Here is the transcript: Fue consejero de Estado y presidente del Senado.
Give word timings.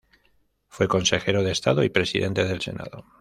Fue 0.67 0.87
consejero 0.87 1.43
de 1.43 1.51
Estado 1.51 1.83
y 1.83 1.89
presidente 1.89 2.43
del 2.43 2.59
Senado. 2.59 3.05